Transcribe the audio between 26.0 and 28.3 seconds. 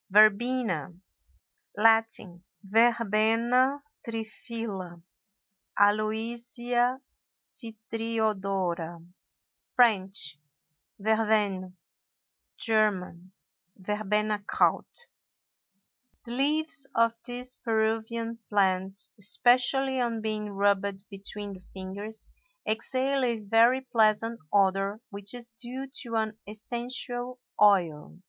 to an essential oil.